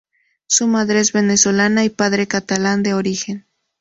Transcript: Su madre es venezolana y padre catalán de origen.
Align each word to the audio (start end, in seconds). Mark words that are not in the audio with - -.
Su 0.47 0.65
madre 0.65 0.99
es 0.99 1.11
venezolana 1.13 1.83
y 1.85 1.91
padre 1.91 2.25
catalán 2.27 2.81
de 2.81 2.95
origen. 2.95 3.45